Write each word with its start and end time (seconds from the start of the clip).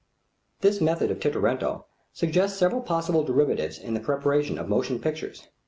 This 0.61 0.81
method 0.81 1.11
of 1.11 1.19
Tintoretto 1.19 1.85
suggests 2.11 2.57
several 2.57 2.81
possible 2.81 3.21
derivatives 3.23 3.77
in 3.77 3.93
the 3.93 3.99
preparation 3.99 4.57
of 4.57 4.67
motion 4.67 4.97
pictures. 4.97 5.47